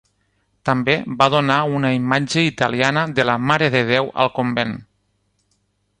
També 0.69 0.95
va 1.19 1.27
donar 1.33 1.57
una 1.79 1.91
imatge 1.97 2.45
italiana 2.47 3.03
de 3.19 3.29
la 3.33 3.37
Marededeu 3.51 4.13
al 4.25 4.35
convent. 4.39 4.75